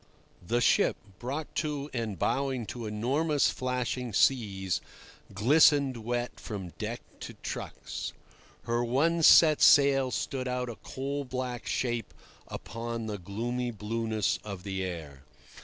The 0.41 0.61
ship, 0.61 0.97
brought 1.19 1.53
to 1.57 1.87
and 1.93 2.17
bowing 2.17 2.65
to 2.65 2.87
enormous 2.87 3.51
flashing 3.51 4.13
seas, 4.13 4.81
glistened 5.31 5.95
wet 5.97 6.39
from 6.39 6.69
deck 6.79 7.01
to 7.19 7.35
trucks; 7.43 8.11
her 8.63 8.83
one 8.83 9.21
set 9.21 9.61
sail 9.61 10.09
stood 10.09 10.47
out 10.47 10.69
a 10.71 10.75
coal 10.77 11.23
black 11.23 11.67
shape 11.67 12.15
upon 12.47 13.05
the 13.05 13.19
gloomy 13.19 13.69
blueness 13.69 14.39
of 14.43 14.63
the 14.63 14.83
air. 14.83 15.21